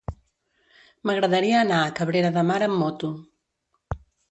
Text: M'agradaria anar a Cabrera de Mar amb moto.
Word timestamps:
M'agradaria 1.09 1.59
anar 1.67 1.83
a 1.83 1.93
Cabrera 2.01 2.33
de 2.39 2.47
Mar 2.49 2.59
amb 2.71 2.83
moto. 2.87 3.13